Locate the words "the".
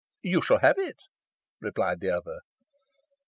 1.99-2.09